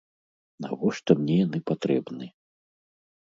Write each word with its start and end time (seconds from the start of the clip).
Навошта 0.65 1.11
мне 1.19 1.35
яны 1.41 1.59
патрэбны? 1.71 2.25